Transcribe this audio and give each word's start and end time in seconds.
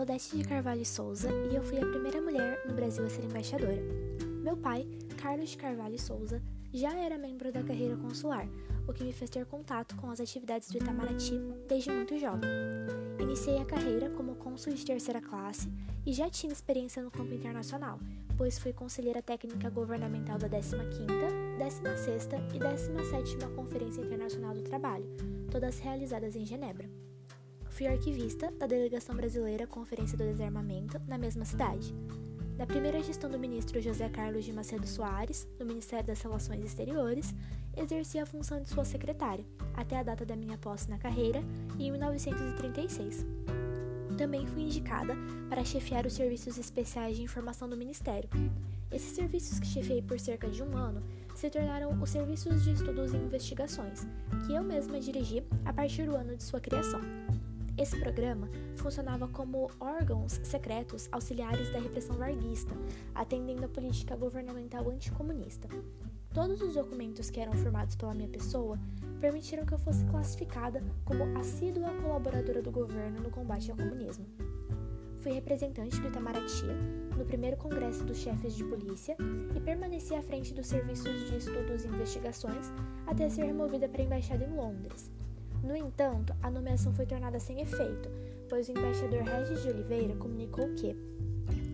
Odete 0.00 0.38
de 0.38 0.44
Carvalho 0.44 0.86
Souza 0.86 1.28
e 1.52 1.54
eu 1.54 1.62
fui 1.62 1.76
a 1.76 1.86
primeira 1.86 2.18
mulher 2.22 2.64
no 2.66 2.72
Brasil 2.72 3.04
a 3.04 3.10
ser 3.10 3.24
embaixadora. 3.24 3.82
Meu 4.42 4.56
pai, 4.56 4.88
Carlos 5.20 5.50
de 5.50 5.58
Carvalho 5.58 6.00
Souza, 6.00 6.42
já 6.72 6.96
era 6.96 7.18
membro 7.18 7.52
da 7.52 7.62
carreira 7.62 7.94
consular, 7.94 8.48
o 8.88 8.92
que 8.94 9.04
me 9.04 9.12
fez 9.12 9.28
ter 9.28 9.44
contato 9.44 9.96
com 9.96 10.10
as 10.10 10.18
atividades 10.18 10.70
do 10.70 10.78
Itamaraty 10.78 11.38
desde 11.68 11.90
muito 11.90 12.18
jovem. 12.18 12.48
Iniciei 13.20 13.58
a 13.58 13.66
carreira 13.66 14.08
como 14.08 14.34
cônsul 14.36 14.72
de 14.72 14.86
terceira 14.86 15.20
classe 15.20 15.70
e 16.06 16.14
já 16.14 16.30
tinha 16.30 16.54
experiência 16.54 17.02
no 17.02 17.10
campo 17.10 17.34
internacional, 17.34 18.00
pois 18.38 18.58
fui 18.58 18.72
conselheira 18.72 19.20
técnica 19.20 19.68
governamental 19.68 20.38
da 20.38 20.48
15ª, 20.48 21.06
16ª 21.58 22.54
e 22.54 22.58
17ª 22.58 23.54
Conferência 23.54 24.00
Internacional 24.00 24.54
do 24.54 24.62
Trabalho, 24.62 25.04
todas 25.50 25.78
realizadas 25.80 26.34
em 26.34 26.46
Genebra. 26.46 26.88
Fui 27.80 27.86
arquivista 27.86 28.52
da 28.58 28.66
Delegação 28.66 29.16
Brasileira 29.16 29.66
Conferência 29.66 30.14
do 30.14 30.22
Desarmamento 30.22 31.00
na 31.08 31.16
mesma 31.16 31.46
cidade. 31.46 31.94
Na 32.58 32.66
primeira 32.66 33.02
gestão 33.02 33.30
do 33.30 33.38
ministro 33.38 33.80
José 33.80 34.06
Carlos 34.10 34.44
de 34.44 34.52
Macedo 34.52 34.86
Soares, 34.86 35.48
no 35.58 35.64
Ministério 35.64 36.06
das 36.06 36.20
Relações 36.20 36.62
Exteriores, 36.62 37.34
exerci 37.74 38.18
a 38.18 38.26
função 38.26 38.60
de 38.60 38.68
sua 38.68 38.84
secretária, 38.84 39.46
até 39.72 39.96
a 39.96 40.02
data 40.02 40.26
da 40.26 40.36
minha 40.36 40.58
posse 40.58 40.90
na 40.90 40.98
carreira, 40.98 41.42
em 41.78 41.90
1936. 41.90 43.24
Também 44.18 44.46
fui 44.46 44.64
indicada 44.64 45.16
para 45.48 45.64
chefiar 45.64 46.04
os 46.04 46.12
serviços 46.12 46.58
especiais 46.58 47.16
de 47.16 47.22
informação 47.22 47.66
do 47.66 47.78
Ministério. 47.78 48.28
Esses 48.92 49.12
serviços 49.12 49.58
que 49.58 49.66
chefiei 49.66 50.02
por 50.02 50.20
cerca 50.20 50.50
de 50.50 50.62
um 50.62 50.76
ano 50.76 51.02
se 51.34 51.48
tornaram 51.48 51.98
os 51.98 52.10
Serviços 52.10 52.62
de 52.62 52.72
Estudos 52.72 53.14
e 53.14 53.16
Investigações, 53.16 54.06
que 54.46 54.52
eu 54.52 54.62
mesma 54.62 55.00
dirigi 55.00 55.42
a 55.64 55.72
partir 55.72 56.04
do 56.04 56.14
ano 56.14 56.36
de 56.36 56.42
sua 56.42 56.60
criação. 56.60 57.00
Esse 57.76 57.98
programa 57.98 58.48
funcionava 58.76 59.26
como 59.28 59.70
órgãos 59.80 60.40
secretos 60.42 61.08
auxiliares 61.10 61.72
da 61.72 61.78
repressão 61.78 62.16
varguista, 62.16 62.74
atendendo 63.14 63.64
a 63.64 63.68
política 63.68 64.16
governamental 64.16 64.88
anticomunista. 64.90 65.68
Todos 66.32 66.60
os 66.60 66.74
documentos 66.74 67.28
que 67.30 67.40
eram 67.40 67.52
formados 67.54 67.96
pela 67.96 68.14
minha 68.14 68.28
pessoa 68.28 68.78
permitiram 69.20 69.66
que 69.66 69.74
eu 69.74 69.78
fosse 69.78 70.04
classificada 70.04 70.82
como 71.04 71.36
assídua 71.38 71.90
colaboradora 72.02 72.62
do 72.62 72.70
governo 72.70 73.20
no 73.20 73.30
combate 73.30 73.70
ao 73.70 73.76
comunismo. 73.76 74.26
Fui 75.20 75.32
representante 75.32 76.00
do 76.00 76.08
Itamaraty 76.08 76.64
no 77.16 77.26
primeiro 77.26 77.56
Congresso 77.56 78.04
dos 78.04 78.16
Chefes 78.16 78.54
de 78.54 78.64
Polícia 78.64 79.16
e 79.54 79.60
permaneci 79.60 80.14
à 80.14 80.22
frente 80.22 80.54
dos 80.54 80.66
serviços 80.66 81.28
de 81.28 81.36
estudos 81.36 81.84
e 81.84 81.88
investigações 81.88 82.72
até 83.06 83.28
ser 83.28 83.44
removida 83.44 83.86
para 83.86 84.00
a 84.00 84.04
embaixada 84.04 84.44
em 84.44 84.54
Londres, 84.54 85.10
no 85.62 85.76
entanto, 85.76 86.34
a 86.42 86.50
nomeação 86.50 86.92
foi 86.92 87.06
tornada 87.06 87.38
sem 87.38 87.60
efeito, 87.60 88.10
pois 88.48 88.68
o 88.68 88.72
embaixador 88.72 89.22
Regis 89.22 89.62
de 89.62 89.68
Oliveira 89.68 90.16
comunicou 90.16 90.74
que, 90.74 90.96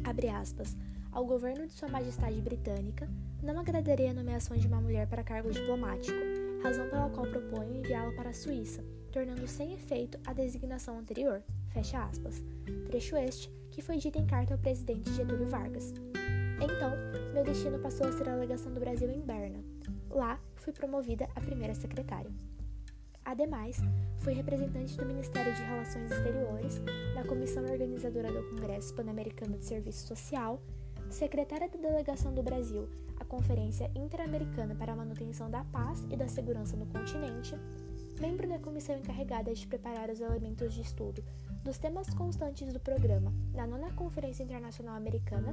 abre 0.05 0.29
aspas, 0.29 0.77
ao 1.12 1.25
governo 1.25 1.67
de 1.67 1.73
Sua 1.73 1.89
Majestade 1.89 2.41
Britânica 2.41 3.09
não 3.42 3.59
agradaria 3.59 4.11
a 4.11 4.14
nomeação 4.14 4.57
de 4.57 4.67
uma 4.67 4.81
mulher 4.81 5.07
para 5.07 5.23
cargo 5.23 5.51
diplomático, 5.51 6.19
razão 6.62 6.89
pela 6.89 7.09
qual 7.09 7.27
proponho 7.27 7.77
enviá-la 7.77 8.12
para 8.12 8.31
a 8.31 8.34
Suíça, 8.34 8.84
tornando 9.12 9.47
sem 9.47 9.73
efeito 9.73 10.19
a 10.27 10.33
designação 10.33 10.98
anterior. 10.98 11.42
Fecha 11.70 12.03
aspas. 12.03 12.45
Trecho 12.87 13.17
este 13.17 13.51
que 13.70 13.81
foi 13.81 13.98
dito 13.98 14.19
em 14.19 14.27
carta 14.27 14.55
ao 14.55 14.59
presidente 14.59 15.12
Getúlio 15.12 15.48
Vargas. 15.48 15.95
Então, 16.62 16.92
meu 17.33 17.45
destino 17.45 17.79
passou 17.79 18.09
a 18.09 18.12
ser 18.12 18.29
a 18.29 18.34
legação 18.34 18.73
do 18.73 18.81
Brasil 18.81 19.11
em 19.11 19.20
Berna. 19.20 19.62
Lá, 20.11 20.41
fui 20.57 20.73
promovida 20.73 21.29
a 21.34 21.41
primeira 21.41 21.75
secretária. 21.75 22.31
Ademais, 23.27 23.82
foi 24.20 24.34
representante 24.34 24.96
do 24.96 25.05
Ministério 25.05 25.52
de 25.52 25.60
Relações 25.60 26.12
Exteriores, 26.12 26.80
na 27.12 27.24
comissão 27.24 27.64
organizadora 27.64 28.30
do 28.30 28.48
Congresso 28.51 28.95
Pan-Americano 28.95 29.58
de 29.58 29.64
Serviço 29.64 30.06
Social, 30.06 30.62
secretária 31.11 31.68
da 31.68 31.77
Delegação 31.77 32.33
do 32.33 32.40
Brasil 32.40 32.89
à 33.18 33.24
Conferência 33.24 33.90
Interamericana 33.96 34.77
para 34.77 34.92
a 34.92 34.96
Manutenção 34.96 35.51
da 35.51 35.64
Paz 35.64 36.06
e 36.08 36.17
da 36.17 36.28
Segurança 36.28 36.77
no 36.77 36.86
Continente, 36.86 37.56
membro 38.20 38.48
da 38.48 38.61
comissão 38.61 38.96
encarregada 38.96 39.52
de 39.52 39.67
preparar 39.67 40.08
os 40.08 40.20
elementos 40.20 40.72
de 40.72 40.83
estudo 40.83 41.24
dos 41.64 41.78
temas 41.78 42.08
constantes 42.11 42.72
do 42.72 42.78
programa 42.78 43.34
na 43.52 43.67
nona 43.67 43.92
Conferência 43.95 44.45
Internacional 44.45 44.95
Americana 44.95 45.52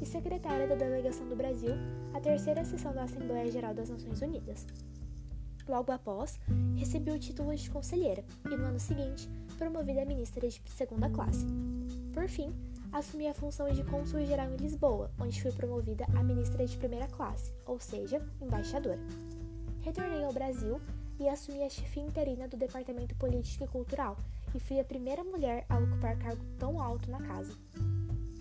e 0.00 0.06
secretária 0.06 0.68
da 0.68 0.76
Delegação 0.76 1.28
do 1.28 1.34
Brasil 1.34 1.72
à 2.14 2.20
terceira 2.20 2.64
sessão 2.64 2.92
da 2.94 3.02
Assembleia 3.02 3.50
Geral 3.50 3.74
das 3.74 3.90
Nações 3.90 4.22
Unidas. 4.22 4.64
Logo 5.68 5.92
após, 5.92 6.40
recebi 6.76 7.10
o 7.10 7.18
título 7.18 7.54
de 7.54 7.68
conselheira 7.68 8.24
e 8.46 8.56
no 8.56 8.64
ano 8.64 8.80
seguinte, 8.80 9.28
promovida 9.58 10.00
a 10.00 10.06
ministra 10.06 10.48
de 10.48 10.62
segunda 10.70 11.10
classe. 11.10 11.44
Por 12.14 12.26
fim, 12.26 12.54
assumi 12.90 13.28
a 13.28 13.34
função 13.34 13.70
de 13.70 13.84
cônsul 13.84 14.24
geral 14.24 14.50
em 14.50 14.56
Lisboa, 14.56 15.10
onde 15.20 15.42
fui 15.42 15.52
promovida 15.52 16.06
a 16.16 16.22
ministra 16.22 16.64
de 16.64 16.76
primeira 16.78 17.06
classe, 17.08 17.52
ou 17.66 17.78
seja, 17.78 18.22
embaixadora. 18.40 18.98
Retornei 19.82 20.24
ao 20.24 20.32
Brasil 20.32 20.80
e 21.20 21.28
assumi 21.28 21.62
a 21.62 21.68
chefia 21.68 22.02
interina 22.02 22.48
do 22.48 22.56
Departamento 22.56 23.14
Político 23.16 23.64
e 23.64 23.68
Cultural 23.68 24.16
e 24.54 24.60
fui 24.60 24.80
a 24.80 24.84
primeira 24.84 25.22
mulher 25.22 25.66
a 25.68 25.78
ocupar 25.78 26.16
cargo 26.18 26.42
tão 26.58 26.80
alto 26.80 27.10
na 27.10 27.20
casa. 27.20 27.52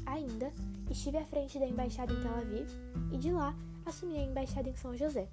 Ainda 0.06 0.50
estive 0.90 1.18
à 1.18 1.26
frente 1.26 1.60
da 1.60 1.68
embaixada 1.68 2.14
em 2.14 2.22
Tel 2.22 2.36
Aviv 2.36 2.70
e 3.12 3.18
de 3.18 3.32
lá 3.34 3.54
assumi 3.86 4.18
a 4.18 4.24
embaixada 4.24 4.70
em 4.70 4.76
São 4.76 4.96
José, 4.96 5.28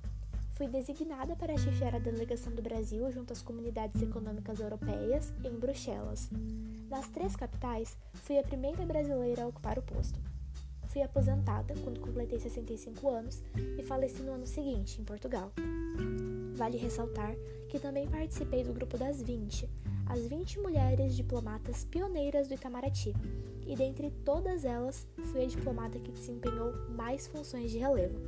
Fui 0.55 0.69
designada 0.69 1.35
para 1.35 1.59
chefiar 1.59 1.97
a 1.97 1.99
delegação 1.99 2.55
do 2.55 2.63
Brasil 2.63 3.11
junto 3.11 3.33
às 3.33 3.43
comunidades 3.43 4.01
econômicas 4.01 4.61
europeias 4.61 5.35
em 5.43 5.51
Bruxelas. 5.59 6.31
Nas 6.89 7.09
três 7.09 7.35
capitais, 7.35 7.97
fui 8.23 8.39
a 8.39 8.43
primeira 8.45 8.87
brasileira 8.87 9.43
a 9.43 9.47
ocupar 9.49 9.81
o 9.81 9.83
posto. 9.83 10.17
Fui 10.87 11.03
aposentada 11.03 11.75
quando 11.83 11.99
completei 11.99 12.39
65 12.39 13.09
anos 13.09 13.43
e 13.77 13.83
faleci 13.83 14.23
no 14.23 14.31
ano 14.31 14.47
seguinte, 14.47 15.01
em 15.01 15.05
Portugal. 15.05 15.53
Vale 16.55 16.79
ressaltar 16.79 17.35
que 17.69 17.81
também 17.81 18.07
participei 18.07 18.63
do 18.63 18.73
grupo 18.73 18.97
das 18.97 19.21
20, 19.21 19.69
as 20.07 20.25
20 20.25 20.61
mulheres 20.61 21.17
diplomatas 21.17 21.83
pioneiras 21.83 22.47
do 22.47 22.55
Itamaraty, 22.55 23.13
e 23.67 23.75
dentre 23.75 24.13
todas 24.25 24.65
elas, 24.65 25.05
fui 25.33 25.43
a 25.43 25.49
diplomata 25.49 25.99
que 25.99 26.13
desempenhou 26.13 26.73
mais 26.91 27.27
funções 27.27 27.73
de 27.73 27.79
relevo. 27.79 28.21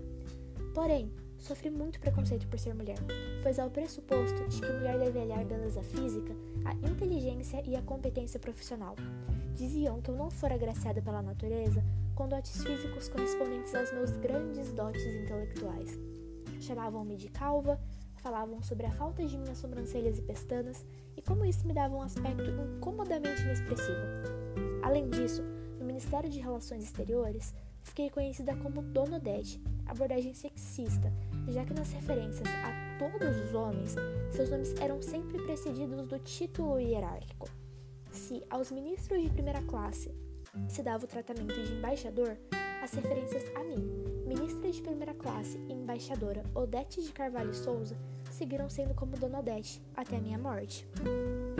Porém, 0.75 1.09
Sofri 1.39 1.71
muito 1.71 2.01
preconceito 2.01 2.47
por 2.49 2.59
ser 2.59 2.75
mulher, 2.75 2.99
pois 3.43 3.59
há 3.59 3.67
o 3.67 3.71
pressuposto 3.71 4.49
de 4.49 4.61
que 4.61 4.73
mulher 4.73 4.99
deve 4.99 5.21
aliar 5.21 5.45
beleza 5.45 5.83
física 5.83 6.35
à 6.65 6.75
inteligência 6.89 7.63
e 7.65 7.77
à 7.77 7.83
competência 7.83 8.41
profissional. 8.41 8.97
Diziam 9.55 10.01
que 10.01 10.11
eu 10.11 10.17
não 10.17 10.31
fora 10.31 10.55
agraciada 10.55 11.01
pela 11.01 11.23
natureza 11.23 11.85
com 12.15 12.27
dotes 12.27 12.63
físicos 12.63 13.09
correspondentes 13.09 13.75
aos 13.75 13.93
meus 13.93 14.11
grandes 14.17 14.73
dotes 14.73 15.05
intelectuais. 15.05 15.99
Chamavam-me 16.61 17.17
de 17.17 17.29
calva, 17.29 17.79
falavam 18.17 18.63
sobre 18.63 18.87
a 18.87 18.91
falta 18.91 19.25
de 19.25 19.37
minhas 19.37 19.59
sobrancelhas 19.59 20.19
e 20.19 20.23
pestanas 20.23 20.85
e 21.17 21.23
como 21.23 21.45
isso 21.45 21.67
me 21.67 21.75
dava 21.75 21.95
um 21.95 22.03
aspecto 22.03 22.51
incomodamente 22.51 23.43
inexpressivo. 23.43 24.01
Além 24.83 25.09
disso, 25.11 25.43
no 25.79 25.85
Ministério 25.85 26.29
de 26.29 26.41
Relações 26.41 26.83
Exteriores, 26.83 27.55
fiquei 27.83 28.11
conhecida 28.11 28.57
como 28.57 28.83
Dona 28.83 29.19
Odete, 29.19 29.63
abordagem 29.87 30.35
sexista, 30.35 31.13
já 31.49 31.65
que 31.65 31.75
nas 31.75 31.93
referências 31.93 32.49
a 32.49 32.99
todos 32.99 33.37
os 33.39 33.55
homens, 33.55 33.95
seus 34.31 34.51
nomes 34.51 34.75
eram 34.81 35.01
sempre 35.01 35.39
precedidos 35.45 36.07
do 36.07 36.19
título 36.19 36.81
hierárquico. 36.81 37.49
Se 38.11 38.43
aos 38.51 38.71
ministros 38.71 39.23
de 39.23 39.31
primeira 39.31 39.63
classe 39.63 40.11
se 40.69 40.83
dava 40.83 41.05
o 41.05 41.09
tratamento 41.09 41.55
de 41.63 41.73
embaixador, 41.73 42.37
as 42.83 42.93
referências 42.93 43.45
a 43.55 43.65
mim, 43.65 43.85
ministra 44.27 44.71
de 44.71 44.81
primeira 44.81 45.15
classe 45.15 45.59
e 45.69 45.73
embaixadora 45.73 46.43
Odete 46.55 47.03
de 47.03 47.13
Carvalho 47.13 47.55
Souza, 47.55 47.97
seguiram 48.31 48.69
sendo 48.69 48.95
como 48.95 49.17
Dona 49.17 49.41
Odete 49.41 49.83
até 49.95 50.19
minha 50.21 50.39
morte. 50.39 50.87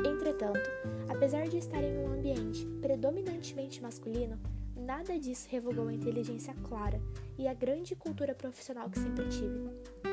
Entretanto, 0.07 0.69
apesar 1.09 1.49
de 1.49 1.59
estar 1.59 1.83
em 1.83 1.99
um 1.99 2.13
ambiente 2.13 2.67
predominantemente 2.81 3.83
masculino, 3.83 4.39
Nada 4.87 5.19
disso 5.19 5.49
revogou 5.51 5.89
a 5.89 5.93
inteligência 5.93 6.55
clara 6.63 7.03
e 7.37 7.49
a 7.49 7.53
grande 7.53 7.97
cultura 7.97 8.37
profissional 8.37 8.89
que 8.89 9.01
sempre 9.01 9.29
tive. 9.29 9.69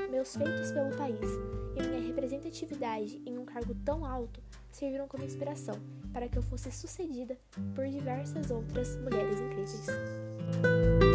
Meus 0.10 0.36
feitos 0.36 0.72
pelo 0.72 0.98
país 0.98 1.30
e 1.78 1.88
minha 1.88 2.02
representatividade 2.02 3.22
em 3.24 3.38
um 3.38 3.46
cargo 3.46 3.76
tão 3.86 4.04
alto 4.04 4.42
serviram 4.72 5.08
como 5.08 5.24
inspiração 5.24 5.76
para 6.12 6.28
que 6.28 6.40
eu 6.40 6.42
fosse 6.42 6.72
sucedida 6.72 7.38
por 7.76 7.88
diversas 7.88 8.50
outras 8.50 8.98
mulheres 8.98 9.40
incríveis. 9.40 11.13